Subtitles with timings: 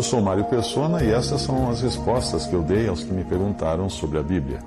[0.00, 3.22] Eu sou Mário Persona e essas são as respostas que eu dei aos que me
[3.22, 4.60] perguntaram sobre a Bíblia.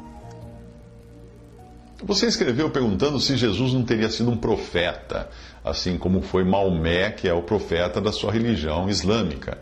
[2.04, 5.28] Você escreveu perguntando se Jesus não teria sido um profeta,
[5.66, 9.58] assim como foi Maomé, que é o profeta da sua religião islâmica.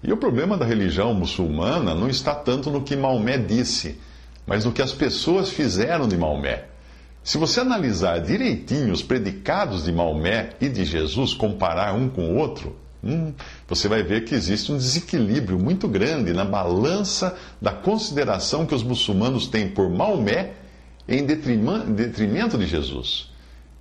[0.00, 4.00] E o problema da religião muçulmana não está tanto no que Maomé disse,
[4.46, 6.66] mas no que as pessoas fizeram de Maomé.
[7.24, 12.36] Se você analisar direitinho os predicados de Maomé e de Jesus, comparar um com o
[12.36, 13.34] outro, hum,
[13.68, 18.82] você vai ver que existe um desequilíbrio muito grande na balança da consideração que os
[18.82, 20.54] muçulmanos têm por Maomé
[21.08, 23.30] em detrimento de Jesus.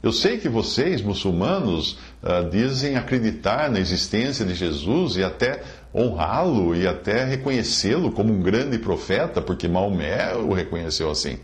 [0.06, 5.64] Eu sei que vocês, muçulmanos, uh, dizem acreditar na existência de Jesus e até
[5.96, 11.40] honrá-lo e até reconhecê-lo como um grande profeta, porque Maomé o reconheceu assim.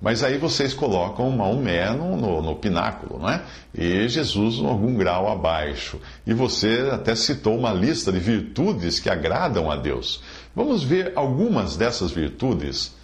[0.00, 3.42] Mas aí vocês colocam Maomé no, no, no, pináculo, não é?
[3.74, 5.98] E Jesus algum grau abaixo.
[6.26, 10.22] E você até citou uma lista de virtudes que agradam a Deus.
[10.54, 12.94] Vamos ver algumas dessas virtudes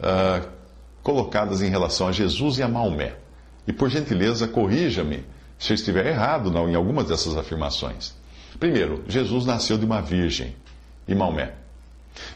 [0.00, 0.46] uh,
[1.02, 3.14] colocadas em relação a Jesus e a Maomé.
[3.66, 5.24] E por gentileza, corrija-me
[5.58, 8.14] se eu estiver errado em algumas dessas afirmações.
[8.58, 10.54] Primeiro, Jesus nasceu de uma virgem,
[11.06, 11.52] e Maomé.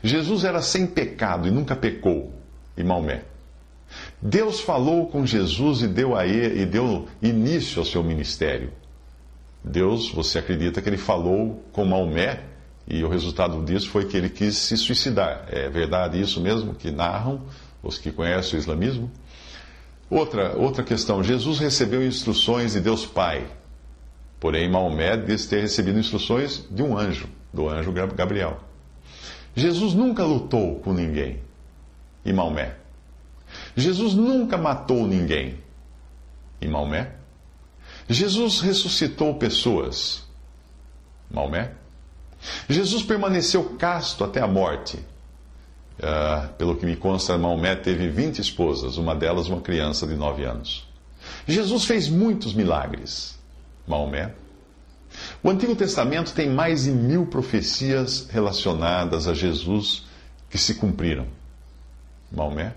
[0.03, 2.33] Jesus era sem pecado e nunca pecou,
[2.77, 3.23] e Maomé.
[4.21, 8.73] Deus falou com Jesus e deu a ele, e deu início ao seu ministério.
[9.63, 12.41] Deus, você acredita que ele falou com Maomé
[12.87, 15.47] e o resultado disso foi que ele quis se suicidar.
[15.49, 17.43] É verdade isso mesmo que narram
[17.83, 19.11] os que conhecem o islamismo?
[20.11, 23.47] Outra, outra questão: Jesus recebeu instruções de Deus Pai.
[24.39, 28.61] Porém, Maomé diz ter recebido instruções de um anjo, do anjo Gabriel.
[29.57, 31.41] Jesus nunca lutou com ninguém.
[32.25, 32.84] E Maomé?
[33.77, 35.59] Jesus nunca matou ninguém.
[36.61, 37.13] E Maomé?
[38.09, 40.25] Jesus ressuscitou pessoas.
[41.31, 41.73] Maomé?
[42.69, 44.99] Jesus permaneceu casto até a morte.
[45.99, 50.45] Uh, pelo que me consta, Maomé teve 20 esposas, uma delas uma criança de 9
[50.45, 50.87] anos.
[51.47, 53.39] Jesus fez muitos milagres.
[53.87, 54.35] Maomé.
[55.43, 60.05] O Antigo Testamento tem mais de mil profecias relacionadas a Jesus
[60.51, 61.27] que se cumpriram.
[62.31, 62.75] Maomé.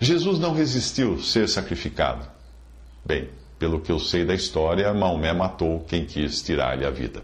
[0.00, 2.26] Jesus não resistiu ser sacrificado.
[3.04, 7.22] Bem, pelo que eu sei da história, Maomé matou quem quis tirar-lhe a vida.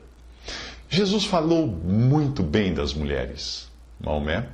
[0.88, 3.68] Jesus falou muito bem das mulheres.
[4.00, 4.46] Maomé.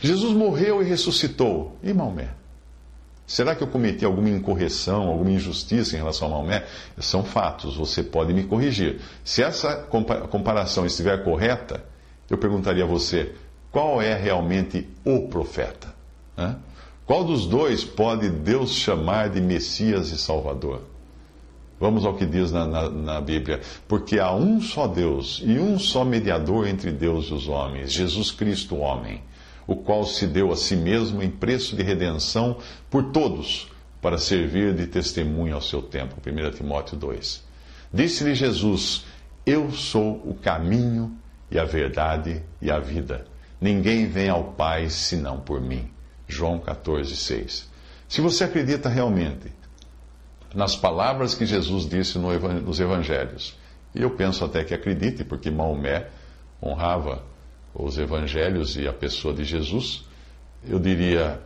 [0.00, 1.78] Jesus morreu e ressuscitou.
[1.82, 2.30] E Maomé?
[3.26, 6.66] Será que eu cometi alguma incorreção, alguma injustiça em relação a Maomé?
[6.98, 9.00] São fatos, você pode me corrigir.
[9.22, 9.76] Se essa
[10.30, 11.84] comparação estiver correta,
[12.30, 13.34] eu perguntaria a você:
[13.70, 15.94] qual é realmente o profeta?
[16.36, 16.56] Hã?
[17.08, 20.82] Qual dos dois pode Deus chamar de Messias e Salvador?
[21.80, 23.62] Vamos ao que diz na, na, na, Bíblia.
[23.88, 28.30] Porque há um só Deus e um só mediador entre Deus e os homens, Jesus
[28.30, 29.22] Cristo, homem,
[29.66, 32.58] o qual se deu a si mesmo em preço de redenção
[32.90, 33.70] por todos,
[34.02, 36.16] para servir de testemunho ao seu tempo.
[36.20, 37.42] 1 Timóteo 2.
[37.90, 39.06] Disse-lhe Jesus:
[39.46, 41.16] Eu sou o caminho
[41.50, 43.26] e a verdade e a vida.
[43.58, 45.88] Ninguém vem ao Pai senão por mim.
[46.28, 47.68] João 14, 6.
[48.06, 49.50] Se você acredita realmente
[50.54, 53.56] nas palavras que Jesus disse nos evangelhos.
[53.94, 56.08] E eu penso até que acredite, porque Maomé
[56.62, 57.24] honrava
[57.74, 60.04] os evangelhos e a pessoa de Jesus.
[60.66, 61.40] Eu diria,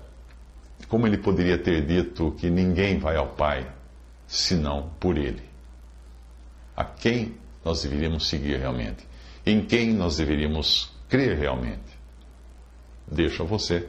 [0.88, 3.70] como ele poderia ter dito que ninguém vai ao Pai
[4.26, 5.43] senão por ele?
[6.76, 7.34] A quem
[7.64, 9.06] nós deveríamos seguir realmente?
[9.44, 12.00] Em quem nós deveríamos crer realmente?
[13.06, 13.88] Deixo a você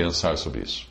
[0.00, 0.86] pensar sobre isso.